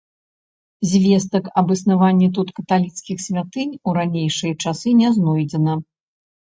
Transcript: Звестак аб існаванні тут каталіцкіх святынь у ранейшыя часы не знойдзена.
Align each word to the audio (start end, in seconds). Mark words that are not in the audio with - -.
Звестак 0.93 1.45
аб 1.63 1.67
існаванні 1.75 2.31
тут 2.39 2.47
каталіцкіх 2.61 3.17
святынь 3.29 3.79
у 3.87 3.97
ранейшыя 4.01 4.53
часы 4.67 4.99
не 5.07 5.17
знойдзена. 5.17 5.73